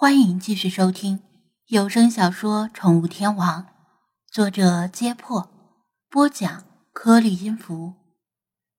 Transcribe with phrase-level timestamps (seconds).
[0.00, 1.20] 欢迎继续收听
[1.66, 3.64] 有声小说《宠物天王》，
[4.32, 5.50] 作者：揭破，
[6.08, 7.92] 播讲：颗粒音符，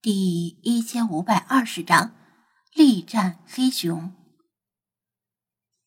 [0.00, 2.12] 第一千五百二十章：
[2.72, 4.12] 力战黑熊。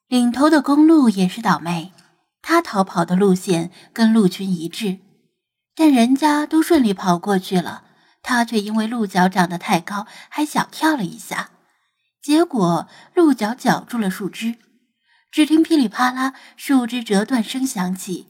[0.09, 1.93] 领头的公鹿也是倒霉，
[2.41, 4.99] 他逃跑的路线跟鹿群一致，
[5.73, 7.85] 但人家都顺利跑过去了，
[8.21, 11.51] 他却因为鹿角长得太高，还小跳了一下，
[12.21, 14.57] 结果鹿角绞住了树枝。
[15.31, 18.27] 只听噼里啪啦，树枝折断声响起，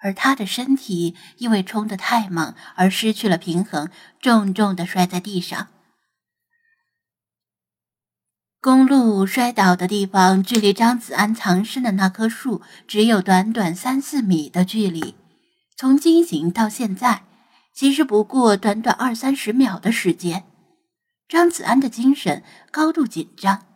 [0.00, 3.88] 而他的身体因为冲得太猛而失去了平衡，
[4.20, 5.68] 重重的摔在地上。
[8.60, 15.14] 公路摔倒的地方距离张子安藏身的那棵树只有短短三四米的距离，
[15.76, 17.24] 从惊醒到现在，
[17.74, 20.44] 其实不过短短二三十秒的时间。
[21.26, 23.66] 张子安的精神高度紧张，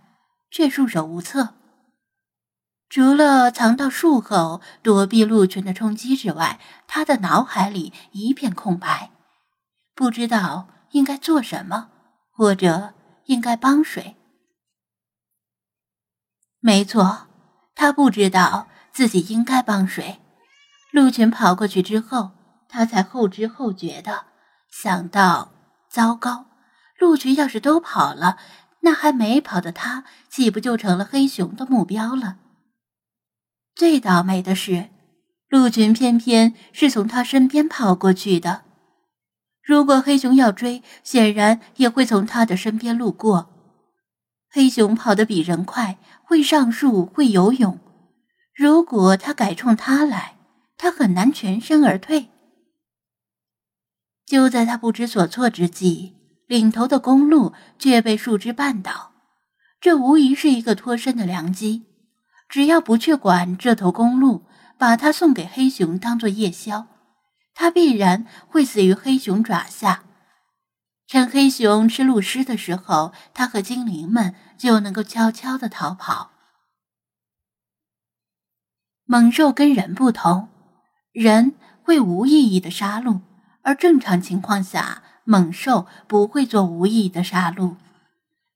[0.51, 1.55] 却束手无策。
[2.91, 9.11] 除了藏到树后躲避鹿群的冲击之外，他的脑海里一片空白，
[9.95, 11.91] 不知道应该做什么，
[12.31, 12.95] 或者
[13.27, 14.17] 应该帮谁。
[16.61, 17.27] 没错，
[17.75, 20.21] 他不知道自己应该帮谁。
[20.91, 22.31] 鹿群跑过去之后，
[22.69, 24.25] 他才后知后觉的
[24.71, 25.53] 想到：
[25.91, 26.47] 糟糕，
[26.99, 28.39] 鹿群要是都跑了，
[28.81, 32.39] 那还没跑的他，岂不就成了黑熊的目标了？
[33.79, 34.89] 最倒霉的是，
[35.49, 38.63] 鹿群偏偏是从他身边跑过去的。
[39.63, 43.55] 如果黑熊要追，显然也会从他的身边路过。
[44.51, 47.79] 黑熊跑得比人快，会上树，会游泳。
[48.53, 50.39] 如果他改冲他来，
[50.77, 52.31] 他很难全身而退。
[54.27, 56.17] 就在他不知所措之际，
[56.49, 59.13] 领头的公鹿却被树枝绊倒，
[59.81, 61.85] 这无疑是一个脱身的良机。
[62.49, 64.43] 只要不去管这头公鹿，
[64.79, 66.87] 把它送给黑熊当做夜宵，
[67.55, 70.05] 它必然会死于黑熊爪下。
[71.07, 76.31] 趁黑熊吃鹿尸的时候，它和精灵们就能够悄悄地逃跑。
[79.05, 80.49] 猛兽跟人不同，
[81.13, 83.21] 人会无意义的杀戮，
[83.63, 87.77] 而正常情况下，猛兽不会做无意义的杀戮。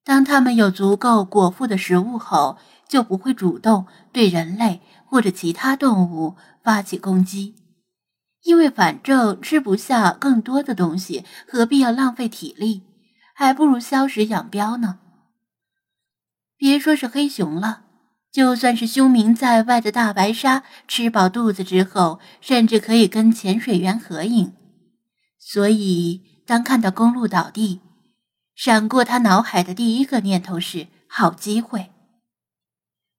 [0.04, 2.58] 当它们有足够果腹的食物后，
[2.92, 7.54] 就不会主动对人类或者其他动物发起攻击，
[8.42, 12.82] 因为反正吃不下更多的东西，何必要浪费体力？
[13.34, 14.98] 还不如消食养膘呢。
[16.58, 17.84] 别说是黑熊了，
[18.30, 24.52] 就算是凶名在外的大白鲨，吃饱肚子之后，甚至可以跟潜水员合影。
[25.38, 27.80] 所以，当看到公路倒地，
[28.54, 31.91] 闪过他脑海的第一个念头是：好机会。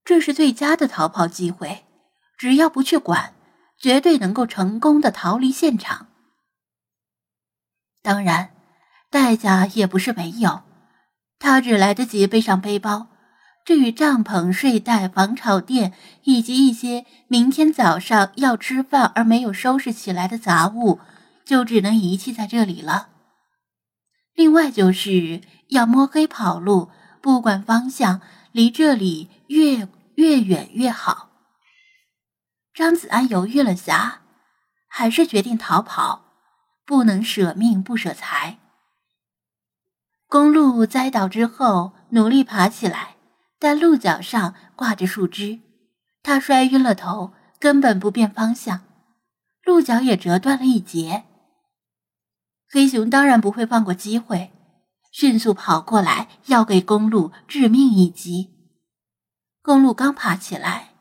[0.06, 1.86] 这是最佳的逃跑机会，
[2.38, 3.34] 只要不去管，
[3.78, 6.08] 绝对能够成功的逃离现场。
[8.02, 8.52] 当然，
[9.10, 10.64] 代价也不是没有。
[11.40, 13.08] 他只来得及背上背包，
[13.66, 15.94] 至于帐篷、睡袋、防潮垫
[16.24, 21.00] 以及一些明天早上要吃饭而没有收拾起来的杂物，
[21.46, 23.10] 就只能遗弃在这里了。
[24.36, 26.90] 另外，就是要摸黑跑路，
[27.22, 28.22] 不管方向，
[28.54, 29.90] 离这里越……
[30.16, 31.32] 越远越好。
[32.72, 34.22] 张子安犹豫了下，
[34.88, 36.24] 还是决定逃跑。
[36.86, 38.60] 不能舍命不舍财。
[40.28, 43.16] 公鹿栽倒之后，努力爬起来，
[43.58, 45.62] 但鹿角上挂着树枝，
[46.22, 48.82] 他摔晕了头，根本不变方向，
[49.64, 51.24] 鹿角也折断了一截。
[52.70, 54.52] 黑熊当然不会放过机会，
[55.14, 58.50] 迅速跑过来，要给公鹿致命一击。
[59.62, 60.96] 公鹿刚爬起来，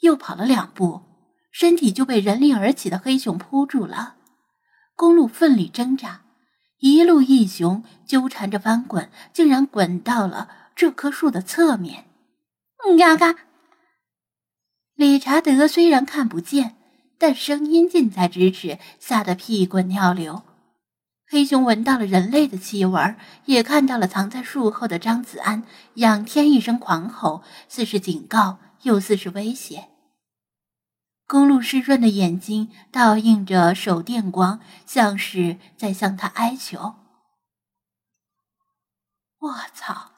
[0.00, 1.02] 又跑了两步，
[1.52, 4.16] 身体就被人力而起的黑熊扑住了。
[4.96, 6.22] 公鹿奋力挣扎，
[6.78, 12.06] 一路一熊纠缠着翻滚，竟然滚到了这棵树的侧面。
[12.98, 13.40] 嘎嘎！
[14.94, 16.76] 理查德虽然看不见，
[17.18, 20.44] 但声音近在咫尺，吓得屁滚尿流。
[21.32, 25.62] 黑熊闻到了人类的气味，也看到了藏在树后的张子安，
[25.94, 29.90] 仰天一声狂吼，似是警告，又似是威胁。
[31.28, 36.96] 公鹿湿润的眼睛倒映着手电光，像是在向他哀求。
[39.38, 40.10] 我操！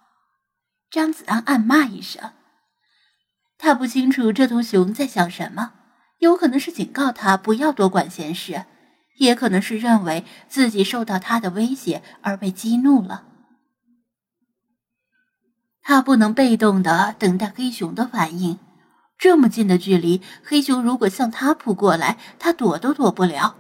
[0.90, 2.32] 张子安暗骂一声，
[3.58, 5.74] 他不清楚这头熊在想什么，
[6.20, 8.64] 有可能是警告他不要多管闲事。
[9.18, 13.24] 也可能是认为自己受到他的威胁而被激怒了。
[15.82, 18.58] 他不能被动的等待黑熊的反应，
[19.18, 23.56] 这么近的距离，黑熊如果向他扑过来，他躲都躲不了。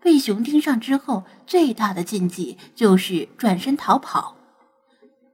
[0.00, 4.36] 被熊盯上之后，最大的禁忌就是转身逃跑。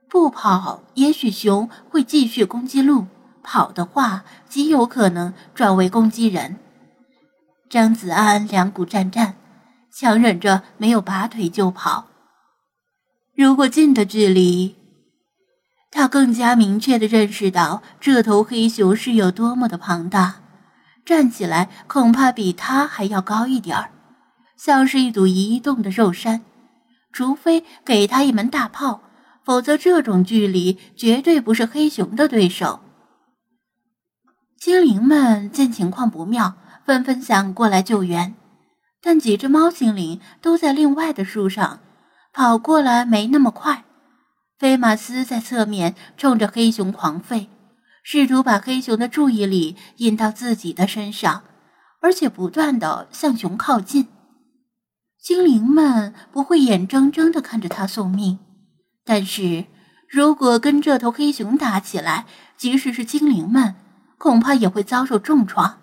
[0.08, 3.06] 不跑，也许熊会继续攻击鹿；
[3.42, 6.58] 跑的话，极有可能转为攻击人。
[7.72, 9.34] 张子安两股战战，
[9.90, 12.06] 强忍着没有拔腿就跑。
[13.34, 14.76] 如果近的距离，
[15.90, 20.42] 他更加明确的认识到这头黑熊是有多么的庞大，
[21.06, 23.90] 站起来恐怕比他还要高一点儿。
[24.58, 26.42] 像是一堵移动的肉山，
[27.10, 29.00] 除非给他一门大炮，
[29.42, 32.80] 否则这种距离绝对不是黑熊的对手。
[34.60, 36.54] 精灵们见情况不妙，
[36.84, 38.34] 纷纷想过来救援，
[39.02, 41.80] 但几只猫精灵都在另外的树上，
[42.32, 43.84] 跑过来没那么快。
[44.58, 47.48] 菲马斯在侧面冲着黑熊狂吠，
[48.02, 51.42] 试图把黑熊的注意力引到自己的身上，
[52.00, 54.08] 而且不断的向熊靠近。
[55.20, 58.38] 精灵们不会眼睁睁地看着他送命，
[59.04, 59.66] 但是
[60.08, 62.26] 如果跟这头黑熊打起来，
[62.56, 63.74] 即使是精灵们，
[64.18, 65.78] 恐怕也会遭受重创。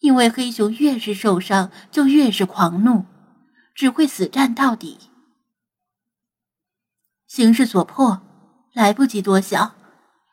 [0.00, 3.04] 因为黑熊越是受伤，就越是狂怒，
[3.74, 4.98] 只会死战到底。
[7.26, 8.20] 形势所迫，
[8.72, 9.72] 来不及多想，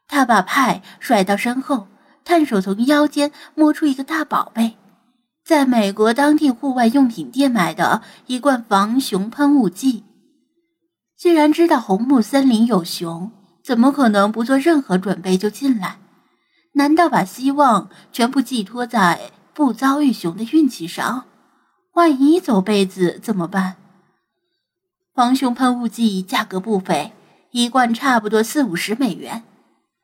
[0.08, 1.88] 他把派甩到身后，
[2.24, 4.78] 探手从腰间摸出一个大宝贝。
[5.44, 10.04] 在美国当地户外用品店买的一罐防熊喷雾剂。
[11.18, 13.32] 既然知道红木森林有熊，
[13.64, 16.00] 怎么可能不做任何准备就进来？
[16.74, 21.28] 难道把希望全部寄托在不遭遇熊的运气上？
[21.94, 23.78] 万一走背子怎么办？
[25.14, 27.14] 防熊喷雾剂价格不菲，
[27.52, 29.44] 一罐差不多四五十美元。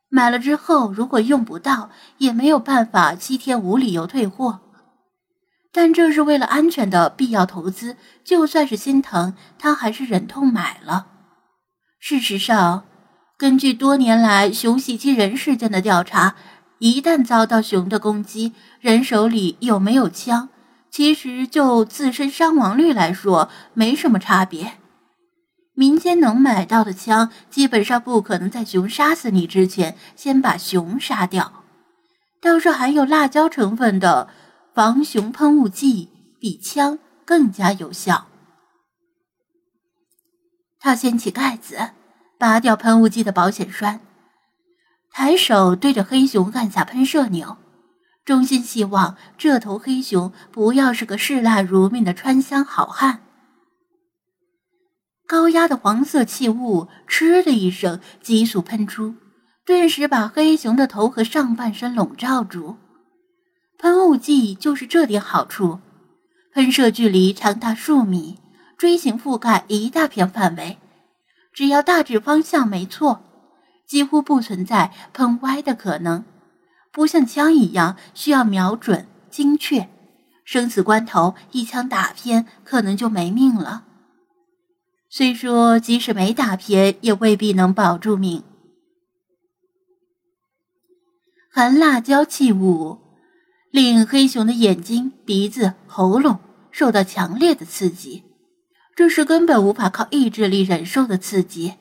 [0.07, 4.61] 买了之后，如果用不到，也没有办法七天无理由退货。
[5.73, 11.07] 但这是为了安全的必要投资，就算是心疼，他还是忍痛买了。
[11.99, 12.85] 事实上，
[13.37, 16.35] 根据多年来熊袭击人事件的调查，
[16.81, 20.49] 一旦遭到熊的攻击，人手里有没有枪，
[20.89, 24.73] 其实就自身伤亡率来说没什么差别。
[25.75, 31.63] 民间能买到的枪，基本上不可能在熊杀死你之前先把熊杀掉。
[32.41, 34.27] 倒是含有辣椒成分的。
[34.73, 38.25] 防熊喷雾剂比枪更加有效。
[40.79, 41.91] 他掀起盖子，
[42.39, 43.99] 拔掉喷雾剂的保险栓，
[45.13, 47.57] 抬手对着黑熊按下喷射钮，
[48.23, 53.21] 衷心希望这头黑熊不要是个嗜辣如命的川湘好汉。
[55.27, 59.15] 高压的黄色气雾“嗤”的一声急速喷出，
[59.65, 62.77] 顿时把黑熊的头和上半身笼罩住。
[63.77, 65.79] 喷雾剂就是这点好处，
[66.53, 68.39] 喷射距离长达数米，
[68.77, 70.77] 锥形覆盖一大片范围，
[71.53, 73.21] 只要大致方向没错，
[73.91, 76.23] 几乎不存在喷歪的可能。
[76.93, 79.89] 不像枪一样需要瞄准精确，
[80.45, 83.83] 生死关头一枪打偏，可能就没命了。
[85.09, 88.41] 虽说即使没打偏，也未必能保住命。
[91.51, 92.97] 含辣椒气雾。
[93.71, 96.39] 令黑熊的眼睛、鼻子、喉咙
[96.71, 98.23] 受到强烈的刺激，
[98.95, 101.73] 这是根本无法靠意志力忍受的刺激。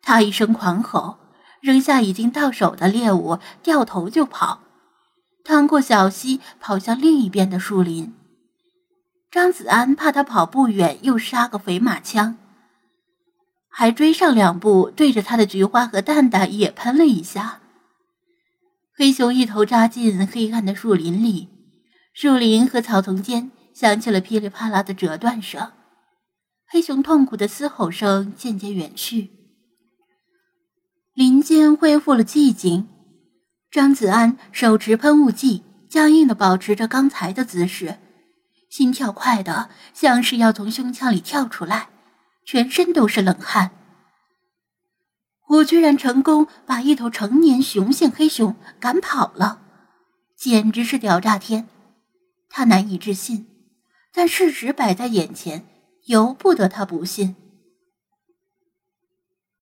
[0.00, 1.18] 他一声狂吼，
[1.66, 4.60] 扔下已经到手的猎物，掉头就跑，
[5.42, 8.14] 趟过小溪，跑向另一边的树林。
[9.32, 12.38] 张子安怕他跑不远，又杀个肥马枪，
[13.68, 17.60] 还追上两步，对着他的菊花和蛋蛋也喷了一下。
[18.96, 21.48] 黑熊一头扎进黑暗的树林里，
[22.14, 25.72] 树林和草丛间响起了噼里啪啦的折断声，
[26.68, 29.32] 黑熊痛苦的嘶吼声渐渐远去。
[31.16, 32.86] 林间恢复了寂静，
[33.70, 37.96] 张子安手持喷雾剂，僵硬的保持着刚才的姿势，
[38.68, 41.88] 心跳快的像是要从胸腔里跳出来，
[42.44, 43.70] 全身都是冷汗。
[45.48, 49.62] 我居然成功把一头成年雄性黑熊赶跑了，
[50.36, 51.66] 简直是屌炸天！
[52.50, 53.46] 他难以置信，
[54.12, 55.66] 但事实摆在眼前，
[56.08, 57.36] 由不得他不信。